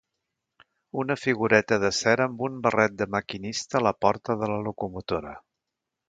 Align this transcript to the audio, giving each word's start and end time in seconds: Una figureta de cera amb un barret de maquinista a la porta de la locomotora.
Una 1.01 1.17
figureta 1.23 1.77
de 1.83 1.91
cera 1.97 2.25
amb 2.31 2.41
un 2.49 2.55
barret 2.67 2.95
de 3.01 3.07
maquinista 3.19 3.79
a 3.81 3.85
la 3.89 3.93
porta 4.05 4.37
de 4.45 4.49
la 4.53 4.57
locomotora. 4.69 5.35